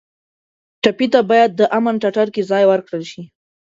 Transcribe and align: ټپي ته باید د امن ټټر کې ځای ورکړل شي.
ټپي 0.83 1.07
ته 1.13 1.19
باید 1.29 1.51
د 1.55 1.61
امن 1.77 1.95
ټټر 2.03 2.27
کې 2.35 2.47
ځای 2.51 2.63
ورکړل 2.67 3.03
شي. 3.11 3.21